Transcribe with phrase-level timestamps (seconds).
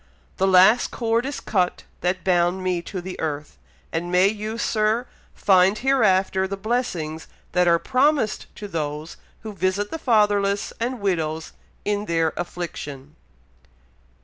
[0.37, 3.59] "The last cord is cut that bound me to the earth;
[3.91, 9.91] and may you, Sir, find hereafter the blessings that are promised to those who visit
[9.91, 11.51] the fatherless and widows
[11.85, 13.15] in their affliction."